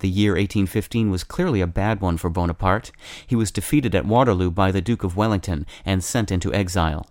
[0.00, 2.90] The year 1815 was clearly a bad one for Bonaparte.
[3.26, 7.06] He was defeated at Waterloo by the Duke of Wellington and sent into exile.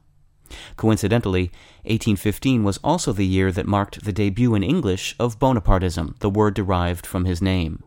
[0.78, 1.52] Coincidentally,
[1.84, 6.54] 1815 was also the year that marked the debut in English of Bonapartism, the word
[6.54, 7.84] derived from his name.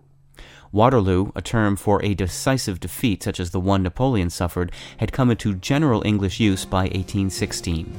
[0.73, 5.31] Waterloo, a term for a decisive defeat such as the one Napoleon suffered, had come
[5.31, 7.97] into general English use by 1816.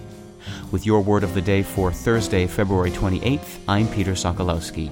[0.71, 4.91] With your word of the day for Thursday, February 28th, I'm Peter Sokolowski.